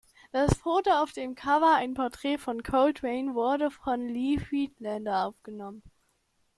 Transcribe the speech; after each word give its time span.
Das 0.31 0.57
Foto 0.57 0.89
auf 1.03 1.13
dem 1.13 1.35
Cover, 1.35 1.75
ein 1.75 1.93
Porträt 1.93 2.39
von 2.39 2.63
Coltrane, 2.63 3.35
wurde 3.35 3.69
von 3.69 4.07
Lee 4.09 4.39
Friedlander 4.39 5.27
aufgenommen. 5.27 5.83